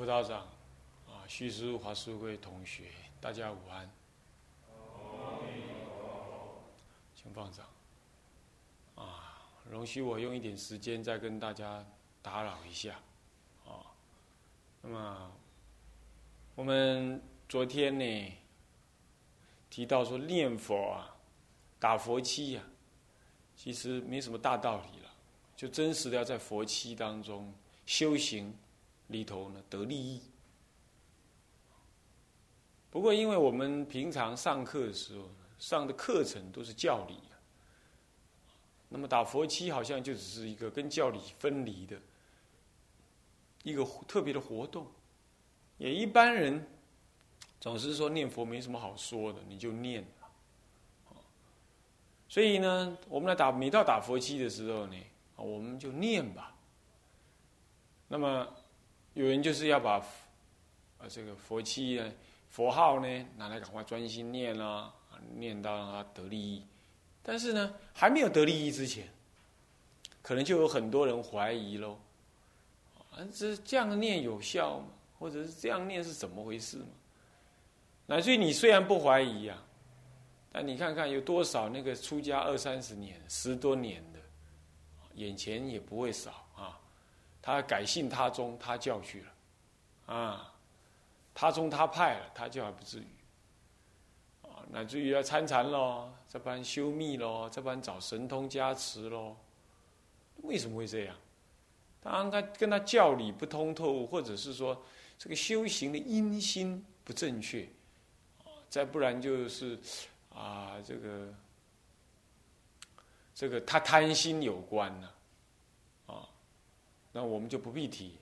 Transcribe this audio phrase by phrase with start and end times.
[0.00, 0.38] 辅导长，
[1.06, 2.84] 啊，徐师华师会同学，
[3.20, 3.90] 大家午安。
[7.14, 7.66] 请放掌。
[8.94, 11.84] 啊，容许我用一点时间再跟大家
[12.22, 12.98] 打扰一下。
[13.66, 13.92] 啊，
[14.80, 15.32] 那么
[16.54, 18.32] 我们昨天呢
[19.68, 21.14] 提到说念佛啊，
[21.78, 22.62] 打佛七呀，
[23.54, 25.10] 其实没什么大道理了，
[25.54, 27.52] 就真实的要在佛七当中
[27.84, 28.56] 修行。
[29.10, 30.22] 里头呢得利益，
[32.90, 37.34] 不过因为我们平常上课的时候上的课程都是教理啊，
[38.88, 42.00] 那么打佛七好像就只是一个跟教理分离的
[43.64, 44.86] 一个特别的活动，
[45.76, 46.64] 也一般人
[47.60, 50.06] 总是说念佛没什么好说的，你就念
[52.28, 54.96] 所以呢，我们来打每到打佛七的时候呢，
[55.34, 56.54] 我们就念吧，
[58.06, 58.46] 那么。
[59.14, 59.96] 有人就是要把，
[60.98, 62.12] 啊，这个佛器呢，
[62.48, 64.94] 佛号呢，拿来赶快专心念啊，
[65.34, 66.64] 念到让他得利益。
[67.22, 69.08] 但是呢，还没有得利益之前，
[70.22, 71.98] 可能就有很多人怀疑喽，
[73.10, 74.86] 啊，这这样念有效吗？
[75.18, 76.86] 或者是这样念是怎么回事吗？
[78.06, 79.62] 乃至于你虽然不怀疑呀，
[80.50, 84.18] 但你看看有多少那个出家二三十年、十多年的，
[85.14, 86.46] 眼前也不会少。
[87.54, 90.54] 他改信他宗他教去了，啊，
[91.34, 93.06] 他宗他派了，他教还不至于，
[94.42, 99.36] 啊，乃至于要参禅喽，这般修密喽，这般找神通加持喽，
[100.42, 101.16] 为什么会这样？
[102.02, 104.82] 当然他跟他教理不通透，或者是说
[105.18, 107.68] 这个修行的因心不正确，
[108.68, 109.78] 再不然就是
[110.34, 111.34] 啊，这个
[113.34, 115.10] 这个他贪心有关呢。
[117.12, 118.18] 那我们就不必提。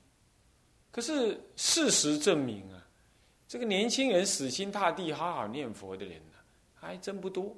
[0.90, 2.82] 可是事实证明啊，
[3.46, 6.38] 这个年轻人死心塌地好好念佛的人呢，
[6.74, 7.54] 还真不多。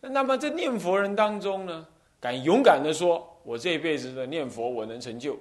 [0.00, 1.86] 那么在念佛人当中呢，
[2.18, 5.38] 敢勇敢的说，我这辈子的念佛我能成就，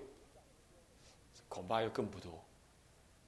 [1.48, 2.32] 恐怕又更不多。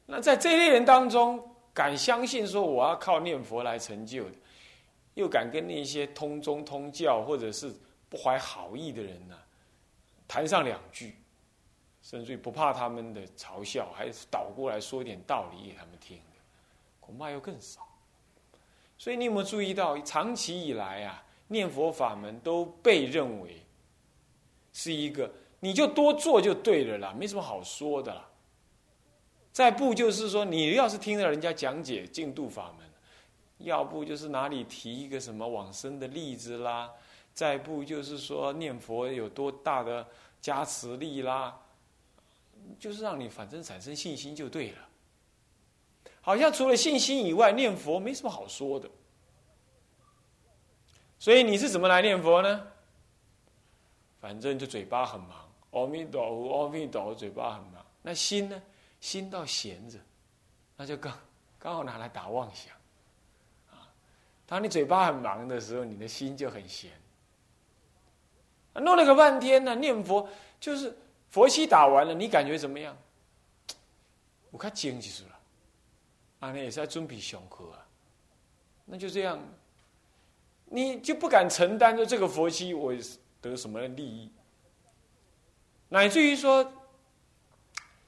[0.06, 1.42] 那在这类人当中，
[1.74, 4.36] 敢相信说我要靠念佛来成就的，
[5.14, 7.74] 又敢跟那些通宗通教或者是
[8.10, 9.38] 不怀好意的人呢，
[10.28, 11.16] 谈上两句。
[12.02, 16.40] 甚至于不怕他们的嘲笑，还倒过来说一点道理给他们听的，
[17.00, 17.88] 恐怕又更少。
[18.98, 23.62] 所以你有没有注意到，长期以来啊，念佛法门都被认为
[24.74, 28.28] 是一个，你就多做就对了啦，没什么好说的啦。
[29.52, 32.88] 再不就是说，你要是听了人家讲解净度法门，
[33.60, 36.90] 要不就是哪里提一个什么往生的例子啦，
[37.34, 40.08] 再不就是说念佛有多大的
[40.40, 41.60] 加持力啦。
[42.80, 44.78] 就是让你反正产生信心就对了，
[46.22, 48.90] 好像除了信心以外，念佛没什么好说的。
[51.20, 52.68] 所以你是怎么来念佛呢？
[54.20, 57.86] 反正就嘴巴很忙，阿弥陀佛，阿弥陀佛，嘴巴很忙。
[58.02, 58.62] 那心呢？
[59.00, 60.00] 心到闲着，
[60.76, 61.18] 那就刚
[61.60, 62.74] 刚好拿来打妄想。
[63.70, 63.88] 啊，
[64.48, 66.92] 当你嘴巴很忙的时候，你的心就很闲。
[68.74, 70.28] 弄了个半天呢，念佛
[70.60, 70.98] 就是。
[71.32, 72.96] 佛七打完了，你感觉怎么样？
[74.52, 75.40] 我看精就是了，
[76.42, 77.88] 啊，那也是在准备上课啊，
[78.84, 79.42] 那就这样，
[80.66, 82.94] 你就不敢承担着这个佛七我
[83.40, 84.30] 得什么利益，
[85.88, 86.70] 乃至于说，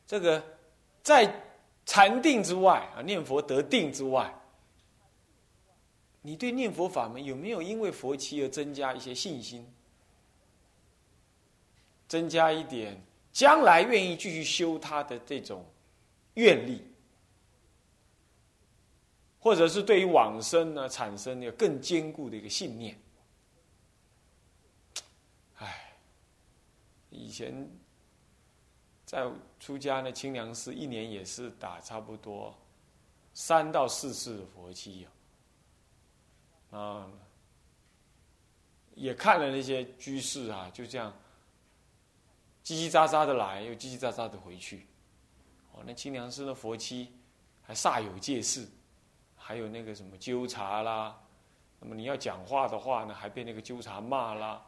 [0.06, 0.44] 这个
[1.02, 1.34] 在
[1.86, 4.38] 禅定之外啊，念佛得定之外，
[6.22, 9.66] 你对念佛法门有没有因为佛七而增加一些信心，
[12.10, 13.02] 增加一点？
[13.34, 15.66] 将来愿意继续修他的这种
[16.36, 16.82] 愿力，
[19.40, 22.96] 或者是对于往生呢产生一个更坚固的一个信念。
[25.56, 25.96] 唉，
[27.10, 27.68] 以前
[29.04, 29.28] 在
[29.60, 32.56] 出家呢，清凉寺一年也是打差不多
[33.34, 35.08] 三到四次的佛七
[36.70, 37.12] 啊，
[38.94, 41.12] 也看了那些居士啊，就这样。
[42.64, 44.88] 叽叽喳喳的来，又叽叽喳喳的回去。
[45.74, 47.12] 哦，那清凉寺的佛妻
[47.62, 48.68] 还煞有介事，
[49.36, 51.16] 还有那个什么纠察啦。
[51.80, 54.62] 那么你要讲话的话呢，还被那个纠察骂啦。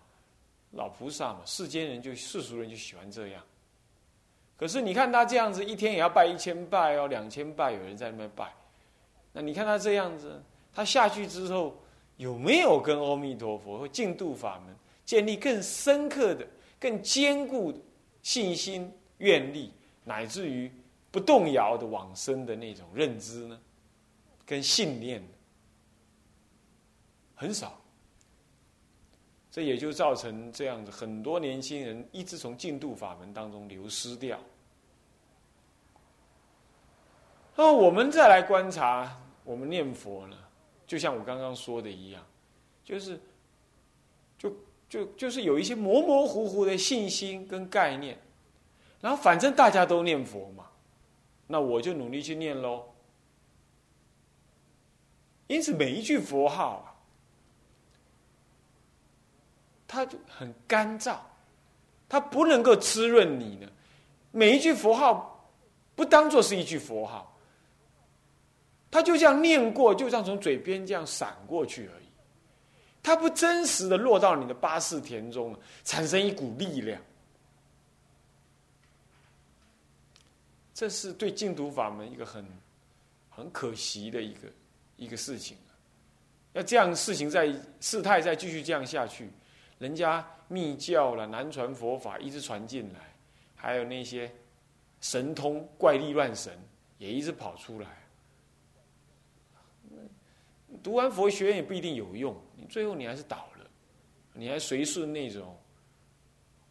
[0.72, 3.42] 老菩萨嘛，世间人就世俗人就喜欢这样。
[4.58, 8.52] 可是你看他这样子，一天也要拜一千拜哦，两千拜，有人在那边拜。
[9.32, 10.44] 那你看他这样子，
[10.74, 11.78] 他下去之后
[12.18, 14.76] 有没有跟阿弥陀佛或净土法门
[15.06, 16.46] 建立更深刻的？
[16.86, 17.80] 更坚固的
[18.22, 19.72] 信心、愿力，
[20.04, 20.72] 乃至于
[21.10, 23.60] 不动摇的往生的那种认知呢，
[24.46, 25.20] 跟信念
[27.34, 27.82] 很少。
[29.50, 34.40] 这也就造成这样子，很多年轻人一直从净土法门当中流失掉。
[37.56, 40.38] 那我们再来观察，我们念佛呢，
[40.86, 42.24] 就像我刚刚说的一样，
[42.84, 43.20] 就是，
[44.38, 44.56] 就
[44.90, 48.18] 就就是有一些模模糊糊的信心跟概念，
[49.02, 50.66] 然后反正大家都念佛嘛，
[51.48, 52.84] 那我就努力去念喽。
[55.48, 56.92] 因此每一句佛号啊。
[59.88, 61.16] 它就很干燥，
[62.10, 63.68] 它不能够滋润你呢。
[64.32, 65.48] 每一句佛号
[65.96, 67.38] 不当做是一句佛号，
[68.92, 72.05] 它就像念过，就像从嘴边这样闪过去而已。
[73.06, 77.00] 它不真实的落到你的八四田中，产生一股力量。
[80.74, 82.44] 这是对净土法门一个很
[83.30, 84.48] 很可惜的一个
[84.98, 85.56] 一个事情
[86.54, 89.30] 要这样事情在事态再继续这样下去。
[89.78, 93.14] 人家密教了，南传佛法一直传进来，
[93.56, 94.34] 还有那些
[95.00, 96.58] 神通怪力乱神
[96.98, 97.88] 也一直跑出来。
[100.82, 103.66] 读完佛学院也不一定有用，你最后你还是倒了，
[104.34, 105.58] 你还随顺那种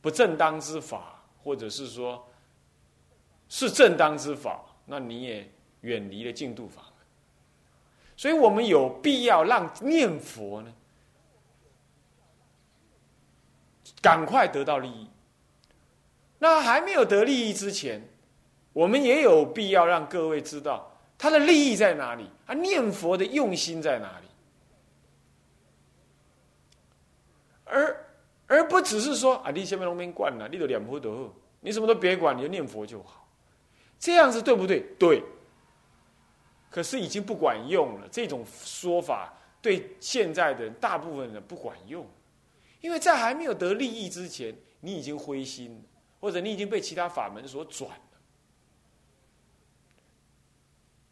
[0.01, 2.27] 不正当之法，或者是说
[3.49, 5.51] 是正当之法，那你也
[5.83, 6.93] 远离了净土法门。
[8.17, 10.73] 所以我们有必要让念佛呢。
[14.01, 15.09] 赶快得到利益。
[16.39, 18.07] 那还没有得利益之前，
[18.75, 24.27] 我们也有必要让各位知道他的利益在哪里，他念佛的用心在哪里，
[27.75, 28.06] 而
[28.47, 33.29] 而不只是说啊，你下面农民惯了，你都两不得，你什么都别管，你就念佛就好，
[33.99, 34.81] 这样子对不对？
[34.99, 35.23] 对。
[36.71, 39.32] 可是已经不管用了，这种说法
[39.62, 42.06] 对现在的大部分人不管用。
[42.81, 45.82] 因为在还没有得利益之前，你已经灰心，
[46.20, 47.97] 或者你已经被其他法门所转了。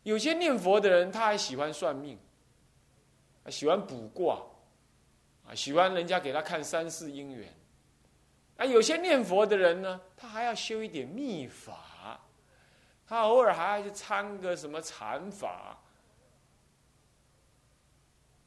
[0.02, 2.18] 有些念佛的人，他还喜欢算命，
[3.48, 4.42] 喜欢卜卦，
[5.54, 7.52] 喜欢人家给他看三世姻缘。
[8.56, 12.20] 啊，有些念佛的人呢，他还要修一点秘法，
[13.06, 15.78] 他偶尔还要去参个什么禅法。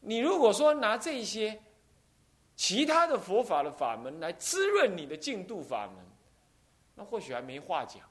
[0.01, 1.59] 你如果说拿这些，
[2.55, 6.05] 其他的佛法的法门来滋润你的净度法门，
[6.93, 8.01] 那或许还没话讲。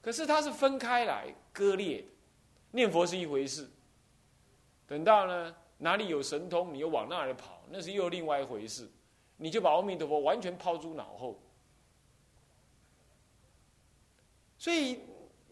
[0.00, 2.08] 可是它是分开来割裂的，
[2.70, 3.68] 念佛是一回事，
[4.86, 8.88] 等到呢哪里有神通，你又往那里跑，那是又另外一回事。
[9.36, 11.40] 你就把阿弥陀佛完全抛诸脑后，
[14.58, 15.00] 所以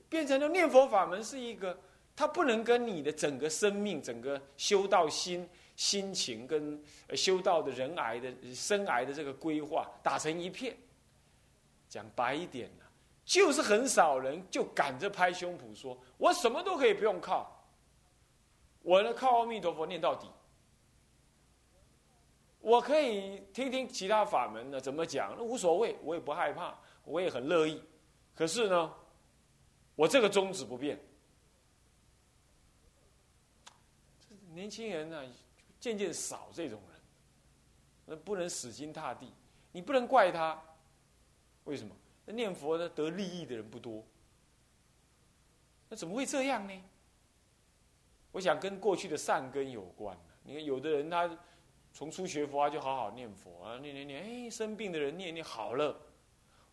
[0.08, 1.78] 变成了念佛法门是一个，
[2.14, 5.49] 它不能跟你的整个生命、整个修道心。
[5.76, 6.82] 心情跟
[7.14, 10.75] 修道的人癌的生癌的这个规划打成一片，
[11.87, 12.84] 讲白一点呢，
[13.26, 17.56] 就是很少人就赶着拍胸脯说：“我什么都可以不用靠，
[18.87, 20.31] 我呢靠阿弥陀佛念到底。”
[22.61, 27.83] 我可以听听其他法门呢怎么讲，那无所谓，我也不害怕，我也很乐意。
[28.35, 28.94] 可是呢，
[29.94, 30.99] 我这个宗旨不变。
[34.53, 35.22] 年轻人呢？
[35.79, 37.01] 渐渐少这种人，
[38.06, 39.32] 那不能死心塌地。
[39.70, 40.60] 你不能怪他，
[41.65, 41.94] 为什么？
[42.25, 44.03] 那念佛的得利益的人不多，
[45.89, 46.82] 那怎么会这样呢？
[48.36, 50.14] 我想跟过去的善根有关。
[50.43, 51.38] 你看，有的人他
[51.90, 55.98] 从初学佛啊就好好念佛啊，念念念，哎，生病的人念念好了，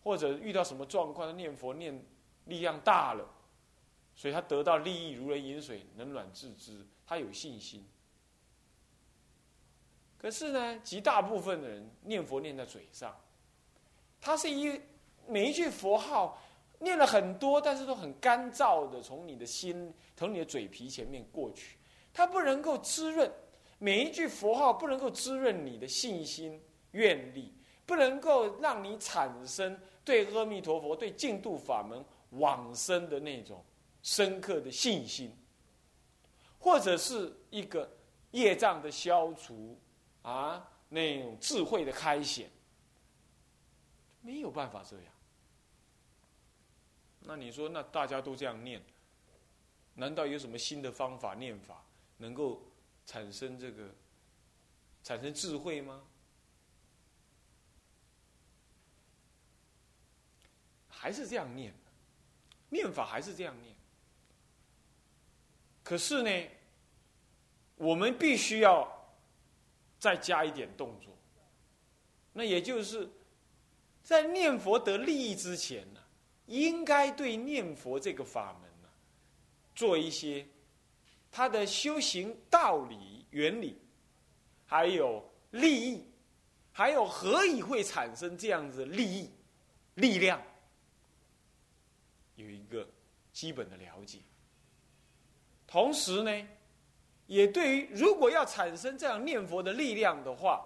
[0.03, 2.05] 或者遇到什么状况，念佛念
[2.47, 3.25] 力量大了，
[4.13, 7.87] 所以他得到利益如人饮水，冷暖自知，他有信心。
[10.17, 13.15] 可是呢，极大部分的人念佛念在嘴上，
[14.19, 14.81] 他是一
[15.29, 16.42] 每一句佛号
[16.83, 21.77] 念了很多，但是都很干燥的从你的心从你的嘴皮前面过去，
[22.13, 23.31] 它不能够滋润
[23.79, 26.61] 每一句佛号，不能够滋润你的信心
[26.91, 27.53] 愿力，
[27.85, 33.63] 不能够让你产生对阿弥陀佛、对净土法门往生的那种
[34.01, 35.35] 深刻的信心，
[36.59, 37.89] 或者是一个
[38.31, 39.79] 业障的消除。
[40.23, 42.49] 啊，那种智慧的开显，
[44.21, 45.12] 没有办法这样。
[47.25, 48.81] 那你说，那大家都这样念，
[49.95, 51.83] 难道有什么新的方法念法
[52.17, 52.61] 能够
[53.05, 53.89] 产生这个
[55.03, 56.03] 产生智慧吗？
[60.89, 61.73] 还是这样念？
[62.69, 63.75] 念法还是这样念。
[65.83, 66.49] 可是呢，
[67.75, 68.89] 我们必须要
[69.99, 71.13] 再加一点动作。
[72.31, 73.09] 那也就是
[74.01, 75.85] 在念佛得利益之前，
[76.47, 78.89] 应该对念佛这个法门呢，
[79.73, 80.45] 做一些
[81.31, 83.77] 他的修行道理、原理，
[84.65, 86.05] 还有利益，
[86.71, 89.29] 还有何以会产生这样子利益、
[89.95, 90.41] 力量，
[92.35, 92.87] 有一个
[93.31, 94.19] 基本的了解。
[95.65, 96.47] 同时呢，
[97.25, 100.63] 也对于如果要产生这样念佛的力量的话，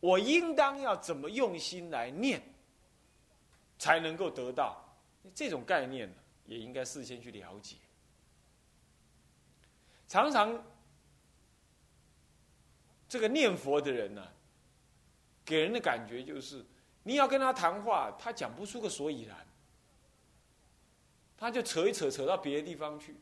[0.00, 2.40] 我应当要怎么用心来念，
[3.78, 4.87] 才能够得到
[5.34, 6.12] 这种概念？
[6.46, 7.76] 也应该事先去了解。
[10.06, 10.64] 常常
[13.06, 14.26] 这个念佛的人呢，
[15.44, 16.64] 给人的感觉就是，
[17.02, 19.36] 你要跟他谈话，他讲不出个所以然，
[21.36, 23.16] 他就扯一扯，扯到别的地方去。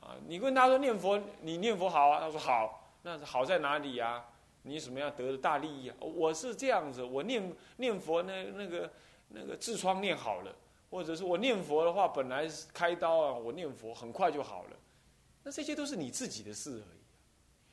[0.00, 2.20] 啊，你问他说念佛，你念佛好啊？
[2.20, 4.24] 他说好，那好在哪里呀？
[4.62, 5.96] 你什么样得的大利益啊？
[6.00, 8.90] 我是这样子，我念念佛那那个
[9.28, 10.56] 那个痔疮念好了，
[10.90, 14.76] 或者是我念佛的话，本来开刀啊，我念佛很快就好了。
[15.42, 17.00] 那这些都是你自己的事而已，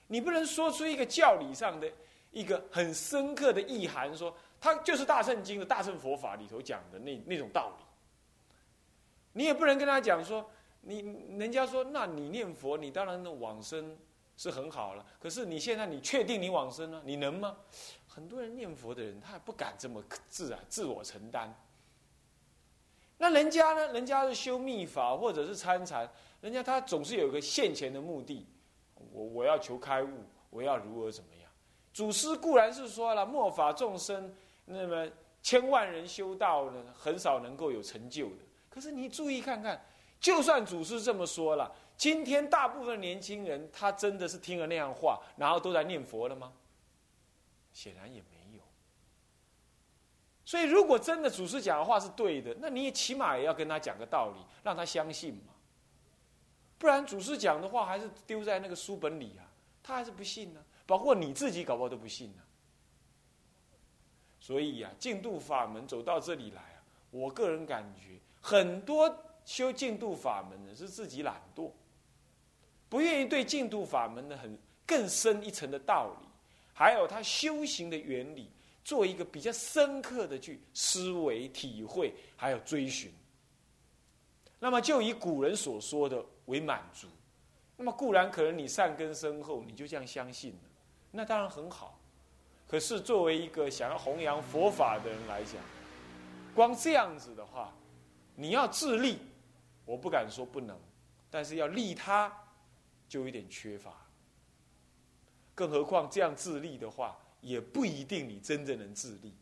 [0.08, 1.92] 你不能说出一个教理上的
[2.32, 7.84] 一个很深刻的意涵，说它就是大圣经的大乘佛法里头讲的那那种道理。
[9.34, 10.50] 你也不能跟他讲说。
[10.82, 11.00] 你
[11.38, 13.98] 人家说，那你念佛，你当然的往生
[14.38, 15.06] 是很好了。
[15.20, 17.02] 可是你现在，你确定你往生了？
[17.04, 17.58] 你能吗？
[18.08, 21.54] 很多人念佛的人，他还不敢这么自然自我承担。
[23.18, 23.94] 那人家呢？
[23.94, 26.10] 人家是修密法或者是参禅，
[26.42, 28.48] 人家他总是有个现前的目的。
[28.94, 31.50] 我我要求开悟，我要如何怎么样？
[31.94, 34.34] 祖师固然是说了，末法众生，
[34.66, 35.10] 那么
[35.42, 38.44] 千万人修道呢，很少能够有成就的。
[38.70, 39.84] 可是你注意看看。
[40.20, 46.52] 就算祖师这么说了，今天大部分年轻人，他真的是听了那样话，然后都在念佛了吗？
[47.72, 48.37] 显然也没。
[50.48, 55.54] 所以，如果真的祖师讲的话是对的，那你也起码也要跟他讲个道理，让他相信嘛。
[56.78, 59.44] 不然，祖师讲的话还是丢在那个书本里啊，
[59.84, 60.64] 他还是不信呢。
[60.86, 62.42] 包括你自己，搞不好都不信呢。
[64.40, 66.80] 所以呀，净土法门走到这里来啊，
[67.12, 69.14] 我个人感觉很多。
[69.44, 71.72] 修净土法门的是自己懒惰，
[72.90, 76.28] 不愿意对净土法门的很更深一层的道理，
[76.74, 78.52] 还有他修行的原理，
[78.88, 83.12] 做一个比较深刻的去思维、体会，还有追寻。
[84.60, 87.06] 那么就以古人所说的为满足。
[87.76, 90.70] 那么固然可能你善根深厚，你就这样相信了，
[91.12, 92.00] 那当然很好。
[92.66, 95.62] 可是作为一个想要弘扬佛法的人来讲，
[96.56, 97.74] 光这样子的话，
[98.36, 99.20] 你要自立。
[99.84, 100.80] 我不敢说不能，
[101.30, 102.34] 但是要利他，
[103.10, 103.92] 就有点缺乏。
[105.54, 109.34] 更何况这样自立的话，也不一定你真正能自立。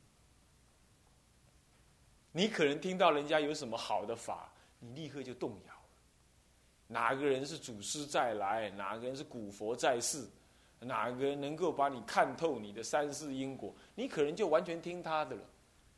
[2.32, 5.74] 你可能听到人家有什么好的法，你立刻就动摇。
[6.88, 8.70] 哪个人是祖师再来？
[8.72, 10.28] 哪个人是古佛在世？
[10.80, 13.74] 哪个人能够把你看透你的三世因果？
[13.96, 15.44] 你可能就完全听他的了。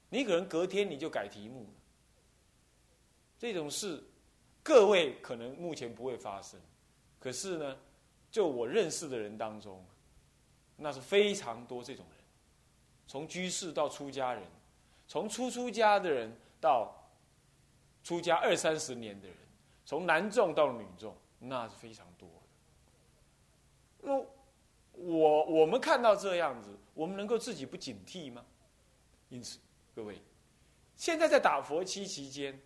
[0.10, 1.70] 你可能隔天你就改题目了。
[3.38, 4.04] 这种事。
[4.64, 6.60] 各位可能目前不会发生，
[7.22, 7.78] 可是呢，
[8.30, 9.82] 就我认识的人当中，
[10.78, 12.24] 那是非常多这种人，
[13.08, 14.44] 从居士到出家人，
[15.08, 16.32] 从初出家的人
[16.62, 16.94] 到
[18.04, 19.38] 出家二三十年的人，
[19.86, 22.36] 从男众到女众，那是非常多的。
[24.02, 24.16] 那
[24.94, 28.46] 我我们看到这样子，我们能够自己不警惕吗？
[29.30, 29.60] 因此，
[29.94, 30.22] 各位，
[30.96, 32.60] 现在在打佛七期间。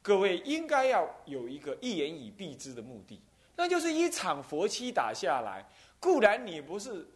[0.00, 3.20] 各位应该要有一个一言以蔽之的目的，
[3.56, 7.06] 那就是一场佛七打下来，固然你不是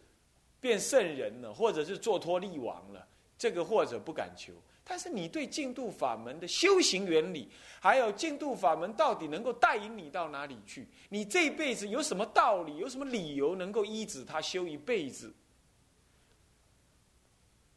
[0.62, 7.50] 变圣人了，或者是做托利王了，这个或者不敢求，但是你对净土法门的修行原理，
[7.80, 10.86] 还有净土法门到底能够带引你到哪里去？
[11.10, 15.30] 你这一辈子有什么道理，有什么理由能够依止他修一辈子？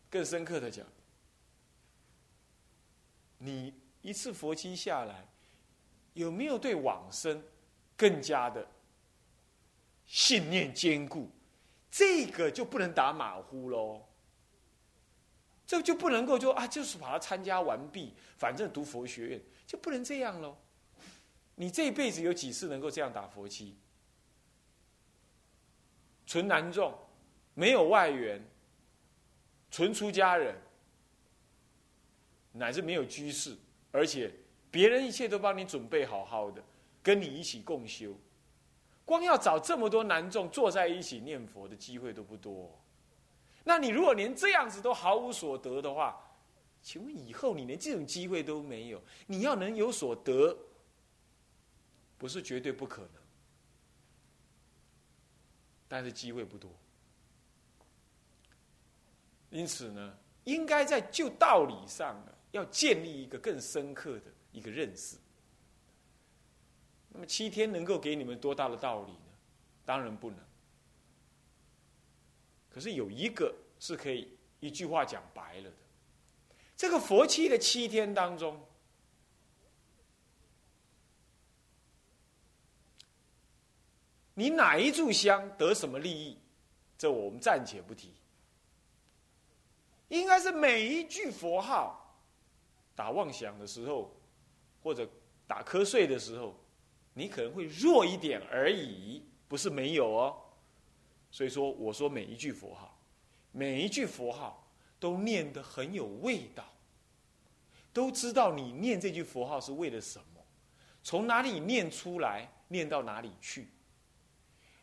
[0.10, 0.86] 更深刻的讲，
[3.40, 3.74] 你。
[4.06, 5.28] 一次佛期下来，
[6.14, 7.42] 有没有对往生
[7.98, 8.64] 更加的
[10.06, 11.28] 信念坚固？
[11.98, 14.06] 这个就不能打马虎喽。
[15.66, 20.58] 这就不能够就啊，就是把它参加完毕，反正读佛学院就不能这样喽。
[21.56, 23.78] 你这一辈子有几次能够这样打佛期？
[26.28, 26.94] 纯男众，
[27.54, 28.46] 没有外援，
[29.72, 30.54] 纯出家人，
[32.52, 33.56] 乃至没有居士。
[33.94, 34.30] 而且
[34.70, 36.62] 别人一切都帮你准备好好的，
[37.02, 38.14] 跟你一起共修。
[39.06, 42.78] 光要找这么多男众坐在一起念佛的机会都不多。
[43.64, 46.20] 那你如果连这样子都毫无所得的话，
[46.82, 49.02] 请问以后你连这种机会都没有？
[49.28, 50.58] 你要能有所得，
[52.18, 53.22] 不是绝对不可能，
[55.88, 56.72] 但是机会不多。
[59.50, 65.18] 因此呢，应该在就道理上呢，要建立一个更深刻的一个认识。
[67.16, 69.20] 那么七天能够给你们多大的道理呢？
[69.86, 70.38] 当然不能。
[72.70, 75.76] 可是有一个是可以一句话讲白了的：
[76.76, 78.62] 这个佛期的七天当中，
[84.34, 86.38] 你哪一炷香得什么利益，
[86.98, 88.14] 这我们暂且不提。
[90.10, 92.20] 应该是每一句佛号
[92.94, 94.14] 打妄想的时候，
[94.84, 95.10] 或者
[95.48, 96.54] 打瞌睡的时候，
[97.18, 100.36] 你可能会弱一点而已，不是没有哦。
[101.32, 102.98] 所以说，我说每一句佛号，
[103.52, 104.70] 每一句佛号
[105.00, 106.64] 都念得很有味道，
[107.94, 110.46] 都知道你念这句佛号是为了什么，
[111.02, 113.70] 从哪里念出来，念到哪里去。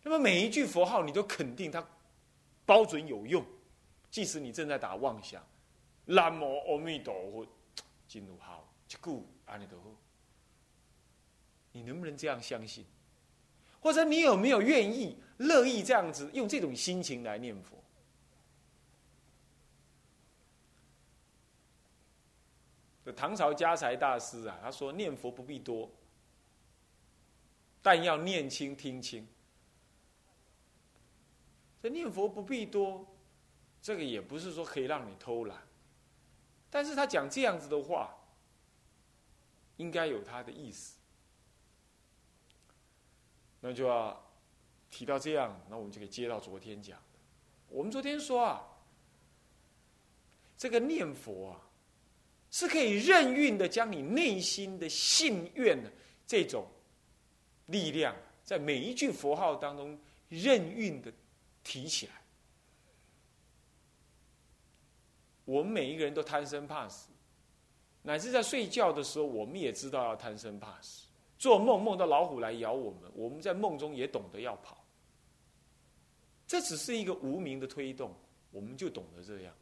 [0.03, 1.87] 那么每一句佛号，你都肯定它
[2.65, 3.45] 包准有用。
[4.11, 5.47] 即使你正在打妄想，
[6.07, 7.47] 南无阿弥陀佛，
[8.09, 9.95] 进入好，一句阿弥陀佛，
[11.73, 12.85] 你能不能这样相信？
[13.81, 17.83] 或者你有没有愿意、乐意这样子用这种心情来念佛？
[23.17, 25.91] 唐朝家财大师啊，他说：“念佛不必多，
[27.83, 29.27] 但要念清听清。
[31.83, 33.07] 这念佛不必多。”
[33.83, 35.61] 这个也不是说可以让你偷懒，
[36.71, 38.17] 但是他讲这样子的话，
[39.79, 41.02] 应该有他的意思。
[43.65, 44.21] 那就要
[44.91, 47.01] 提到这样，那我们就可以接到昨天讲。
[47.69, 48.61] 我们昨天说啊，
[50.59, 51.63] 这个念佛啊，
[52.51, 55.91] 是可以任运的将你内心的信愿的
[56.27, 56.67] 这种
[57.67, 59.99] 力量，在每一句佛号当中
[60.29, 61.13] 任运的
[61.63, 62.13] 提起来。
[65.45, 67.11] 我们每一个人都贪生怕死，
[68.03, 71.07] 乃至在睡觉的时候，我们也知道要贪生怕死。
[71.43, 74.81] 做梦梦到老虎来咬我们，我们在梦中也懂得要跑。
[76.47, 78.15] 这只是一个无名的推动，
[78.53, 79.53] 我们就懂得这样。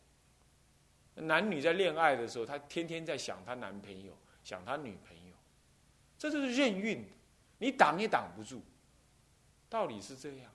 [1.14, 4.12] 男女在恋爱的时候，他天天在想他男朋友，
[4.44, 5.34] 想他女朋友，
[6.18, 7.02] 这就是任运，
[7.56, 8.60] 你挡也挡不住。
[9.70, 10.52] 道理是这样。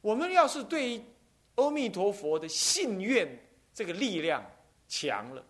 [0.00, 1.00] 我们要是对
[1.54, 3.28] 阿弥陀佛的信愿。
[3.72, 4.44] 这个力量
[4.88, 5.44] 强了，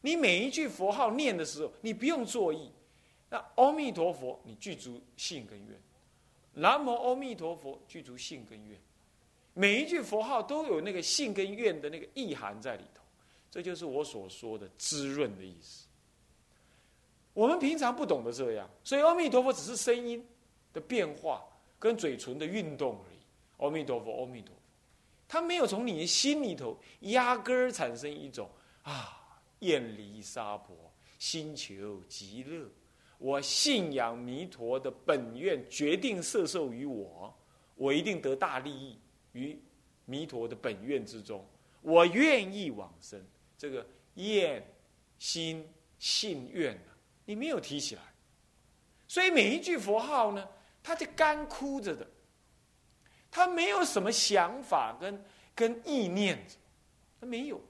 [0.00, 2.72] 你每一句佛号念的时候，你不用作意。
[3.28, 5.76] 那阿弥陀佛，你具足信跟愿；
[6.54, 8.78] 南无阿弥陀佛，具足信跟愿。
[9.52, 13.00] 每一句佛号都有那个信跟愿的那个意涵在里头，
[13.50, 15.86] 这就是我所说的滋润的意思。
[17.32, 20.24] 我们平常不懂得这样，所以阿弥陀佛只是声音
[20.72, 21.42] 的变化
[21.78, 23.18] 跟嘴唇的运动而已。
[23.64, 24.60] 阿弥陀佛，阿弥陀佛。
[25.28, 28.48] 他没有从你的心里头压根儿产生一种
[28.82, 30.76] 啊厌离沙婆，
[31.18, 32.70] 心求极乐。
[33.18, 37.34] 我信仰弥陀的本愿决定摄受于我，
[37.74, 38.98] 我一定得大利益
[39.32, 39.58] 于
[40.04, 41.44] 弥陀的本愿之中。
[41.82, 43.24] 我愿意往生，
[43.56, 44.62] 这个愿
[45.18, 45.66] 心
[45.98, 46.78] 信愿，
[47.24, 48.02] 你没有提起来。
[49.08, 50.48] 所以每一句佛号呢，
[50.82, 52.06] 它就干枯着的。
[53.28, 55.24] 他没有什么想法跟
[55.54, 56.42] 跟意念，
[57.20, 57.60] 他没有。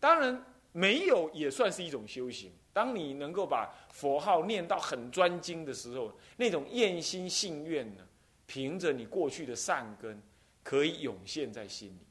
[0.00, 0.42] 当然
[0.76, 2.52] 没有也算是一种修行。
[2.70, 8.06] 当你能够把佛号念到很专精的时候，那种厌心信愿呢，
[8.46, 10.22] 凭着你过去的善根，
[10.62, 12.06] 可以涌现在心里。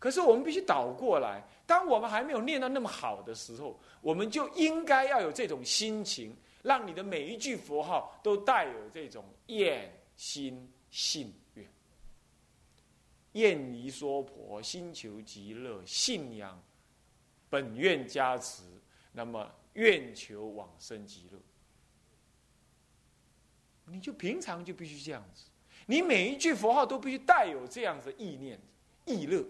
[0.00, 6.36] 可是我们必须倒过来，当我们还没有念到那么好的时候，我们就应该要有这种心情。
[6.62, 11.64] 让你的每一句佛号都带有这种厌心信愿，
[13.34, 16.60] 厌离娑婆，心求极乐，信仰
[17.48, 18.62] 本愿加持，
[19.12, 21.38] 那么愿求往生极乐。
[23.86, 25.44] 你就平常就必须这样子，
[25.86, 28.60] 你每一句佛号都必须带有这样子意念、
[29.04, 29.44] 意乐。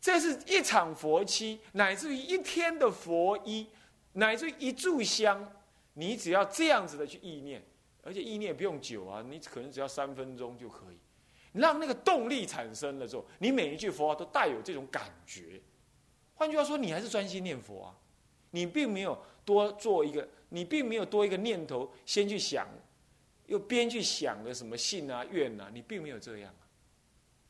[0.00, 3.68] 这是一场佛期，乃至于一天的佛衣，
[4.14, 5.52] 乃至于一炷香，
[5.94, 7.64] 你只要这样子的去意念，
[8.02, 10.98] 而且意念不用久啊，你可能只要三分钟就可以。
[11.52, 15.60] 让那个动力产生了之后，你每一句佛号都带有这种感觉。
[16.34, 17.94] 换句话说，你还是专心念佛啊，
[18.50, 22.66] 你并没有多做一个，你并没有多一个念头，先去想，
[23.46, 26.64] 又边去想个什么信啊、愿啊，你并没有这样啊，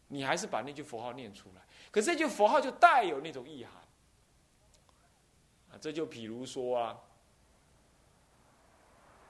[0.08, 1.62] 你还是把那句佛号念出来。
[1.90, 3.74] 可这句佛号就带有那种意涵
[5.70, 6.98] 啊，这就譬如说啊，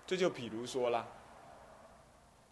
[0.07, 1.07] 这就譬如说啦，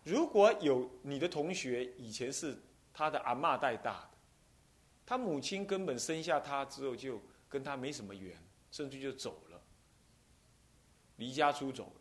[0.02, 2.56] 如果有你的同学以前是
[2.92, 4.10] 他的阿妈带大的。
[5.06, 9.60] 他母亲根本生下他之后就跟他没什么缘，甚至就走了，
[11.16, 12.00] 离家出走了。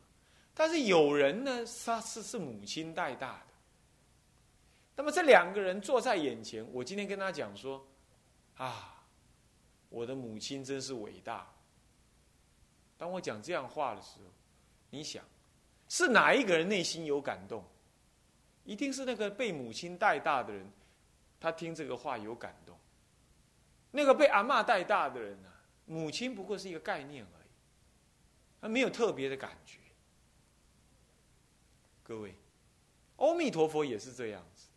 [0.53, 3.53] 但是有人呢，他是是母亲带大的。
[4.95, 7.83] 那么这两个人坐在眼前，我今天跟他讲说
[8.57, 9.03] ：“啊，
[9.89, 11.51] 我的母亲真是伟大。”
[12.95, 14.25] 当我讲这样话的时候，
[14.91, 15.23] 你想，
[15.87, 17.63] 是哪一个人内心有感动？
[18.69, 20.63] 一定是那个被母亲带大的人，
[21.39, 22.77] 他听这个话有感动。
[23.89, 25.51] 那个被阿妈带大的人呢，
[25.87, 27.49] 母亲不过是一个概念而已，
[28.61, 29.79] 他没有特别的感觉。
[32.03, 32.35] 各位，
[33.15, 34.68] 阿弥陀佛也是这样子，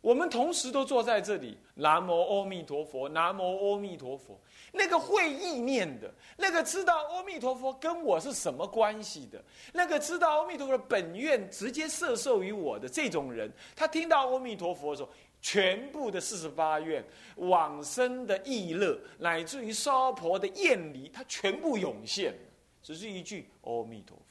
[0.00, 4.40] 我们同时都坐在这里，南无阿弥陀佛，南无阿弥陀佛。
[4.72, 15.08] 那个会意念的，那个知道阿弥陀佛跟我是什么关系的，那个知道阿弥陀佛本愿直接摄受于我的这种人，他听到阿弥陀佛的时候。
[15.42, 17.02] 全部的四十八愿、
[17.36, 22.34] 往生的意乐，乃至于烧婆的艳离，他全部涌现，
[22.82, 24.22] 只是一句阿弥陀佛。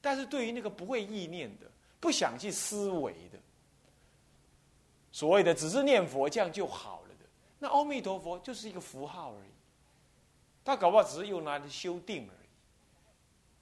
[0.00, 3.38] 但是对于那个不会意念的、不想去思维的，
[5.16, 7.24] 所谓的只是念佛这样就好了的，
[7.58, 9.50] 那阿弥陀佛就是一个符号而已。
[10.62, 12.48] 他搞不好只是用来修定而已。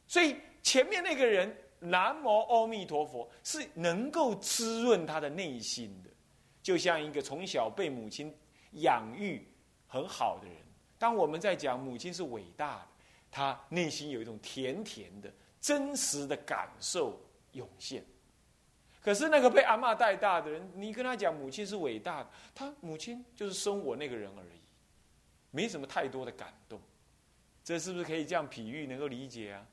[0.08, 6.10] 所以前面那个人南无阿弥陀佛是能够滋润他的内心的。
[6.60, 8.36] 就像一个从小被母亲
[8.72, 9.46] 养育
[9.86, 10.56] 很好的人，
[10.98, 12.88] 当我们在讲母亲是伟大的，
[13.30, 17.16] 他内心有一种甜甜的真实的感受
[17.52, 18.04] 涌现。
[19.04, 24.60] 可是那个被阿妈带大的人，你跟他讲母亲是伟大的，他母亲就是生我那个人而已，
[25.50, 26.80] 没什么太多的感动。
[27.62, 29.66] 这是不是可以这样比喻能够理解啊？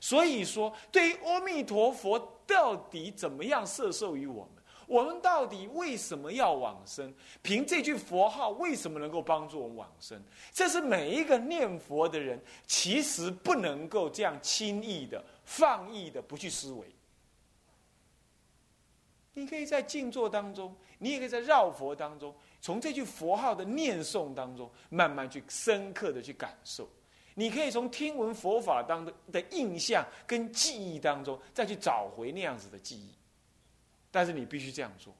[0.00, 4.64] 所以说，对于阿弥陀佛到底怎么样摄受于我们？
[4.86, 7.12] 我们到底为什么要往生？
[7.42, 10.22] 凭这句佛号为什么能够帮助我们往生？
[10.52, 16.86] 这是每一个念佛的人其实不能够这样轻易的、放逸的不去思维。
[19.34, 26.88] 你可以在静坐当中，你也可以在绕佛当中，从这句佛号的念诵当中，慢慢去深刻的去感受。
[27.34, 33.10] 你可以从听闻佛法当中的印象跟记忆当中，再去找回那样子的记忆。
[34.12, 35.12] 但是你必须这样做，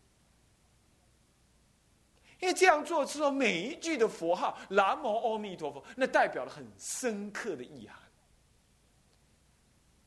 [2.39, 7.99] 因为这样做之后，每一句的佛号“南无阿弥陀佛”，那代表了很深刻的意涵。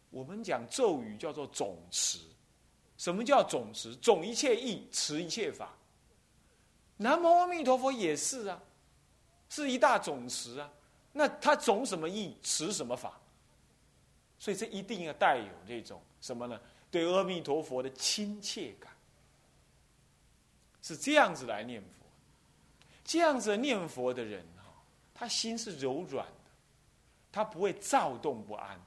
[0.10, 2.20] 我们讲咒语叫做总持，
[2.98, 3.96] 什么叫总持？
[3.96, 5.74] 总一切意，持一切法。
[6.98, 8.60] 南无阿弥陀佛也是啊，
[9.50, 10.70] 是一大总持啊。
[11.14, 13.20] 那他总什么意，持什么法？
[14.40, 16.60] 所以这一定要带有这种什么呢？
[16.90, 18.92] 对阿弥陀佛的亲切感，
[20.82, 22.06] 是这样子来念佛。
[23.04, 24.64] 这样子念佛的人哈，
[25.14, 26.52] 他心是柔软的，
[27.32, 28.80] 他不会躁动不安，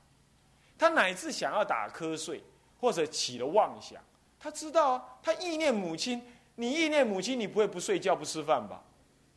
[0.78, 2.42] 他乃至想要打瞌睡
[2.80, 4.02] 或者起了妄想，
[4.38, 6.22] 他知道啊，他意念母亲，
[6.54, 8.82] 你意念母亲，你不会不睡觉不吃饭吧？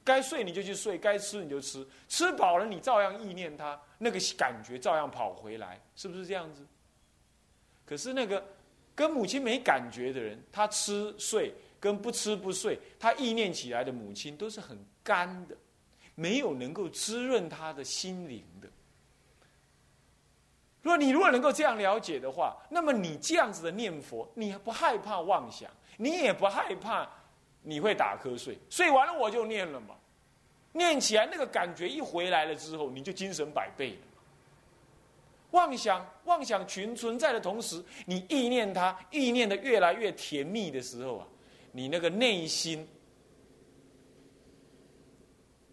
[0.05, 6.65] 该睡你就去睡，该吃你就吃，吃饱了你照样意念他，那个感觉照样跑回来，是不是这样子？
[7.85, 8.43] 可是那个
[8.95, 15.55] 跟母亲没感觉的人，他吃睡跟不吃不睡，他意念起来的母亲都是很干的，
[16.15, 18.69] 没有能够滋润他的心灵的。
[20.83, 25.67] 如果你如果能够这样了解的话，那么你这样子的念佛，你不害怕妄想，
[25.97, 27.09] 你也不害怕
[27.61, 29.95] 你会打瞌睡，睡完了我就念了嘛，
[30.73, 34.07] 念起来那个感觉一回来了之后，你就精神百倍了。
[35.51, 41.27] 妄想妄想群存在的同时，你意念它，意念的越来越甜蜜的时候啊，
[41.71, 42.85] 你那个内心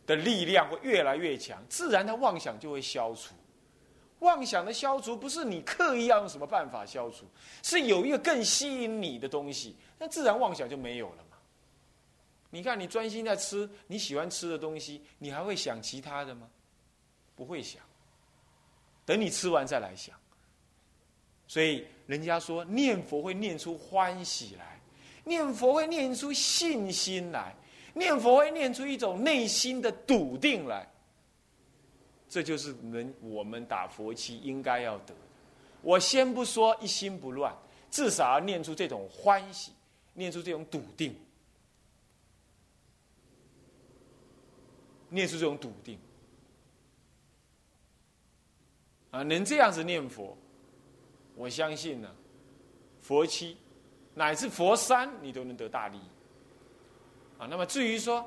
[0.07, 3.35] 的力量会越来越强，自然的妄想就会消除。
[4.21, 7.27] 妄想的消除不是你刻意要用什么办法消除，
[7.63, 11.37] 是有一个更吸引你的东西，那自然妄想就没有了嘛。
[12.51, 16.49] 你看，你专心在吃你喜欢吃的东西，你还会想其他的吗？
[17.35, 17.83] 不会想。
[19.07, 20.15] 等你吃完再来想，
[21.49, 24.79] 所以人家说念佛会念出欢喜来，
[25.25, 27.55] 念佛会念出信心来，
[27.95, 30.87] 念佛会念出一种内心的笃定来。
[32.31, 35.13] 这就是人我们打佛七应该要得。
[35.83, 37.53] 我先不说一心不乱，
[37.91, 39.73] 至少要念出这种欢喜，
[40.15, 41.13] 念出这种笃定，
[45.09, 45.99] 念出这种笃定。
[49.11, 50.39] 啊，能这样子念佛，
[51.35, 52.15] 我相信呢，
[53.01, 53.57] 佛七
[54.15, 56.09] 乃至佛三，你都能得大利益。
[57.39, 58.25] 啊，那么至于说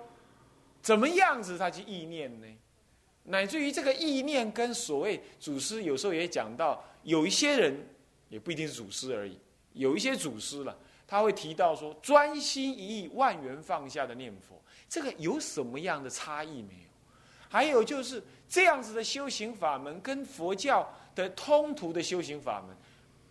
[0.82, 2.48] 怎么样子他去意念呢？
[3.26, 7.88] 乃至于这个意念跟所谓祖师有时候也讲到，有一些人
[8.30, 9.40] 也不一定是祖师而已，
[9.74, 16.90] 有一些祖师了，他会提到说专心一意、万缘放下的念佛，这个有什么样的差异没有？
[17.48, 22.76] 还有就是这样子的修行法门跟佛教的通途的修行法门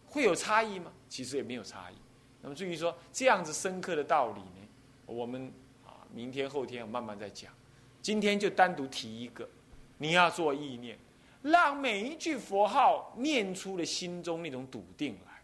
[0.06, 0.92] 会有差异吗？
[1.08, 1.94] 其实也没有差异。
[2.40, 4.68] 那么至于说这样子深刻的道理呢，
[5.06, 5.52] 我们
[5.84, 7.52] 啊明天后天我慢慢再讲，
[8.00, 9.48] 今天就单独提一个，
[10.02, 10.98] 你要做意念，
[11.42, 15.40] 让每一句佛号念出了心中那种笃定来，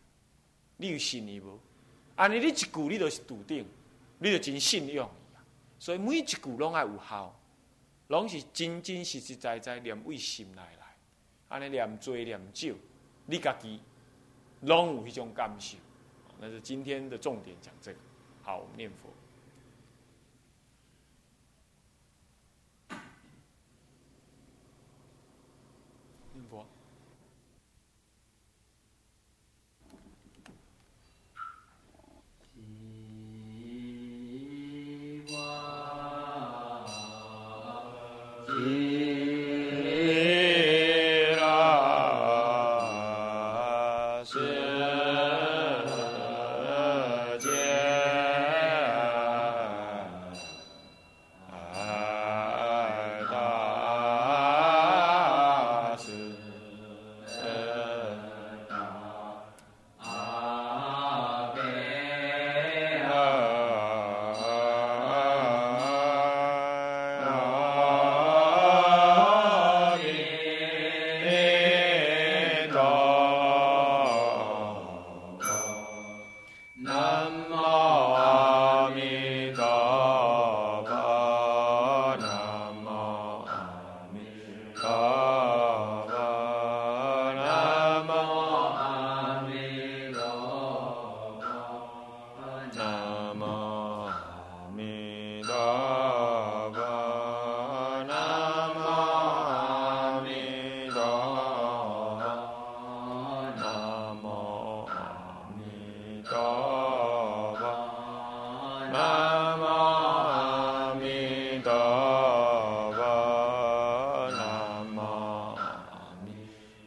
[0.77, 1.57] 你有信你不？
[2.17, 3.65] 啊，你你一句你都是笃定，
[4.19, 5.09] 你就真信用。
[5.79, 7.33] 所以每一句拢爱有效。
[8.09, 10.97] 拢是真真实实在在念为心来来，
[11.49, 12.69] 安尼念多念少，
[13.27, 13.79] 你家己
[14.63, 15.77] 拢有一种感受。
[16.41, 17.99] 那是今天的重点，讲这个。
[18.43, 19.11] 好，念佛。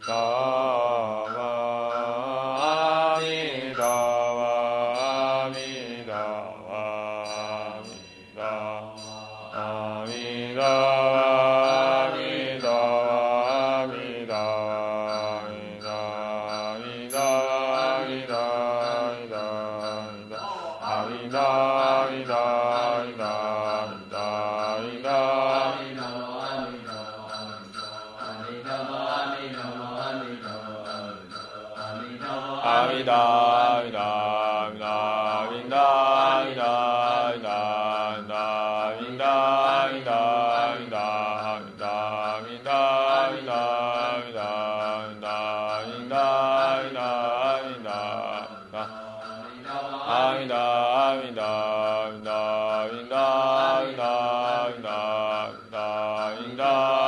[0.07, 0.50] 阿
[56.51, 57.00] 弥